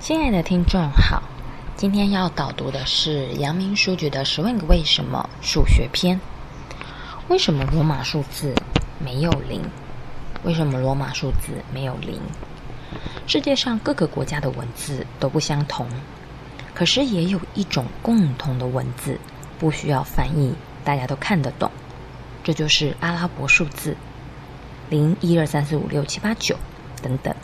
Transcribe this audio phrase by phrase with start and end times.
[0.00, 1.22] 亲爱的听众好，
[1.76, 6.18] 今天要导读的是阳明书局的《十万个为什么》数学篇。
[7.28, 8.54] 为什么罗马数字
[8.98, 9.60] 没有零？
[10.42, 12.18] 为什么罗马数字没有零？
[13.26, 15.86] 世界上各个国家的文字都不相同，
[16.74, 19.20] 可是也有一种共同的文字，
[19.58, 21.70] 不需要翻译，大家都看得懂。
[22.42, 23.94] 这就是阿拉伯数字，
[24.88, 26.56] 零一二三四五六七八九
[27.02, 27.34] 等等，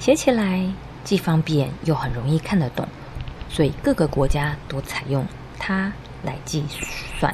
[0.00, 0.68] 写起来。
[1.06, 2.88] 既方便又很容易看得懂，
[3.48, 5.24] 所以各个国家都采用
[5.56, 5.92] 它
[6.24, 6.64] 来计
[7.20, 7.32] 算。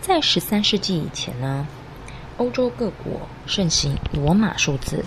[0.00, 1.66] 在十三世纪以前呢，
[2.38, 5.04] 欧洲各国盛行罗马数字。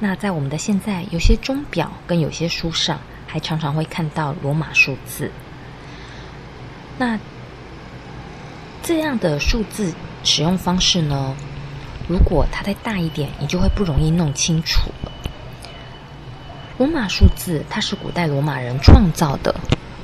[0.00, 5.30] 那在我们的现在，有些钟表跟有些书上还常常会看到罗马数字。
[6.98, 7.16] 那
[8.82, 9.94] 这样的数字
[10.24, 11.36] 使用方式呢？
[12.08, 15.11] 如果它再大一点，你就会不容易弄清楚了。
[16.82, 19.54] 罗马数字，它是古代罗马人创造的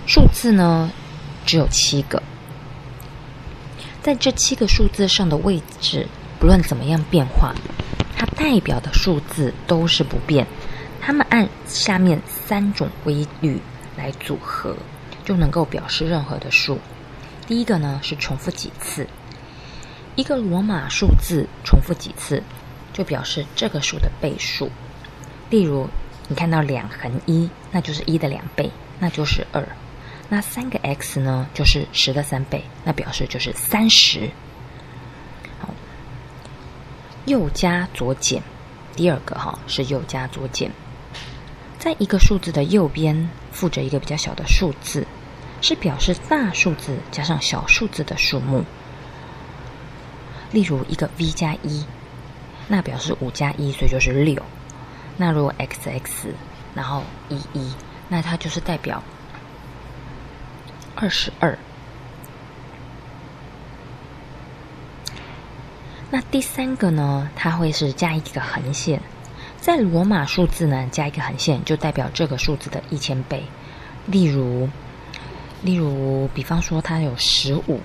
[0.07, 0.89] 数字呢，
[1.45, 2.23] 只有七个。
[4.01, 6.07] 在这七个数字上的位置，
[6.39, 7.53] 不论怎么样变化，
[8.17, 10.47] 它代表的数字都是不变。
[11.01, 13.61] 它们按下面三种规律
[13.97, 14.77] 来组合，
[15.25, 16.79] 就能够表示任何的数。
[17.49, 19.05] 第一个呢是重复几次，
[20.15, 22.41] 一个罗马数字重复几次，
[22.93, 24.71] 就表示这个数的倍数。
[25.51, 25.89] 例如。
[26.29, 29.67] 你看到两横一，那就是一的两倍，那就是二。
[30.29, 34.31] 那三个 x 呢，就是十的三倍，那表示就是三十。
[35.59, 35.71] 好，
[37.25, 38.43] 右加左减，
[38.95, 40.71] 第二个哈是右加左减，
[41.79, 45.07] 在一个数字的右边附着一个比较小的数字，
[45.63, 48.63] 是表示大数字加上小数字的数目。
[50.53, 51.87] 例如一个 v 加一，
[52.69, 54.43] 那表示五加一，所以就是六。
[55.21, 56.33] 那如果 x x，
[56.75, 57.75] 然后一一，
[58.09, 59.03] 那它就是代表
[60.95, 61.59] 二十二。
[66.09, 69.03] 那第三个呢，它会是加一个横线，
[69.61, 73.43] 在罗马数字呢加一个横线，就代表这个数字的一千倍。
[74.07, 74.69] 例如，
[75.63, 77.81] 例如，比方说它有十五，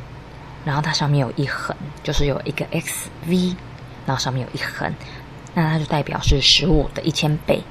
[0.64, 3.56] 然后它上面有一横，就是有一个 x v，
[4.06, 4.94] 然后上面有一横。
[5.53, 7.64] 那它就代表是十五的一千倍，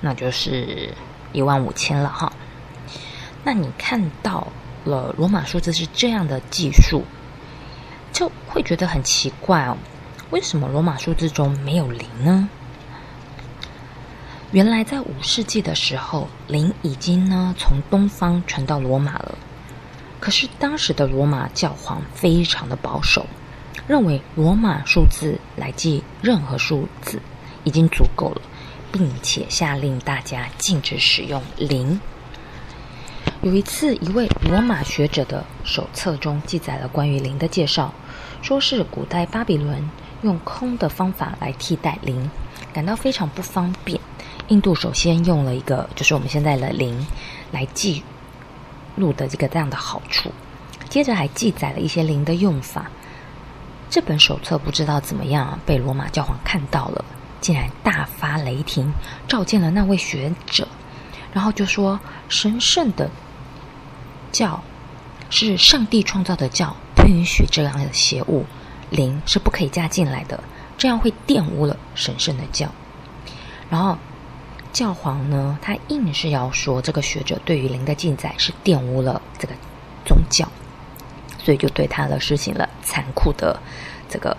[0.00, 0.94] 那就是
[1.32, 2.32] 一万五千了哈。
[3.44, 4.46] 那你看到
[4.84, 7.04] 了罗马数字是这样的计数，
[8.12, 9.76] 就会觉得很奇怪哦。
[10.30, 12.48] 为什么罗马数字中没有零呢？
[14.50, 19.36] 原来在五世纪的时候，零已经呢从东方传到罗马了。
[20.20, 23.26] 可是当时的罗马教皇非常的保守。
[23.86, 27.20] 认为罗马数字来记任何数字
[27.64, 28.42] 已经足够了，
[28.92, 32.00] 并且下令大家禁止使用零。
[33.42, 37.92] 有一次，一位罗马学者的手册中记载了关于零的介绍，
[38.40, 39.90] 说是古代巴比伦
[40.22, 42.30] 用空的方法来替代零，
[42.72, 44.00] 感到非常不方便。
[44.48, 47.04] 印度首先用了一个，就是我们现在的零
[47.50, 48.02] 来记
[48.94, 50.30] 录的这个这样的好处，
[50.88, 52.90] 接着还记载了一些零的用法。
[53.92, 57.04] 这本手册不知道怎么样被罗马教皇看到了，
[57.42, 58.90] 竟然大发雷霆，
[59.28, 60.66] 召见了那位学者，
[61.30, 63.10] 然后就说：“神圣的
[64.32, 64.58] 教
[65.28, 68.46] 是上帝创造的教，不允许这样的邪物，
[68.88, 70.42] 灵是不可以加进来的，
[70.78, 72.66] 这样会玷污了神圣的教。”
[73.68, 73.98] 然后
[74.72, 79.52] 教皇呢，他硬是要说这个学者对于灵的记载是玷污了这个
[80.06, 80.48] 宗教。
[81.44, 83.60] 所以就对他了实行了残酷的
[84.08, 84.36] 这个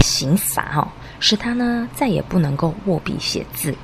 [0.00, 3.74] 刑罚哈，使他呢再也不能够握笔写字。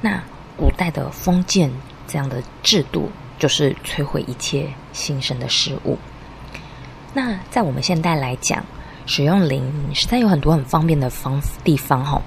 [0.00, 0.22] 那
[0.56, 1.70] 古代的封建
[2.06, 5.98] 这样的制度，就是摧毁一切新生的事物。
[7.12, 8.64] 那在我们现代来讲，
[9.06, 9.62] 使用零
[9.94, 12.22] 实在有很多很方便的方地方哈，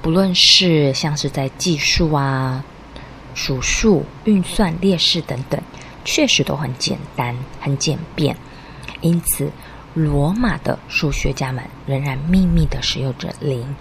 [0.00, 2.64] 不论是像是在计数啊、
[3.34, 5.60] 数数、运算、列式等等。
[6.06, 8.34] 确实都很简单、很简便，
[9.02, 9.50] 因此
[9.92, 13.74] 罗马的数学家们仍然秘密的使用着零，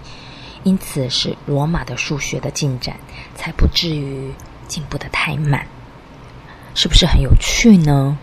[0.64, 2.98] 因此是罗马的数学的进展
[3.36, 4.34] 才不至于
[4.68, 5.66] 进步的太慢，
[6.74, 8.18] 是不是很有趣呢？